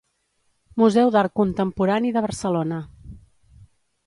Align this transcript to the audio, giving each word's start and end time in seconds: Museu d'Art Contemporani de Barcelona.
Museu 0.83 1.11
d'Art 1.15 1.35
Contemporani 1.41 2.15
de 2.17 2.25
Barcelona. 2.29 2.81